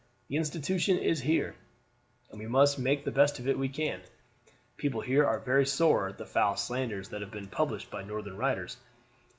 The 0.29 0.35
institution 0.37 0.97
is 0.97 1.21
here, 1.21 1.53
and 2.31 2.39
we 2.39 2.47
must 2.47 2.79
make 2.79 3.05
the 3.05 3.11
best 3.11 3.39
we 3.39 3.69
can 3.69 3.99
of 3.99 4.03
it. 4.03 4.09
People 4.77 5.01
here 5.01 5.27
are 5.27 5.37
very 5.37 5.67
sore 5.67 6.07
at 6.07 6.17
the 6.17 6.25
foul 6.25 6.57
slanders 6.57 7.09
that 7.09 7.21
have 7.21 7.29
been 7.29 7.45
published 7.47 7.91
by 7.91 8.01
Northern 8.03 8.35
writers. 8.35 8.77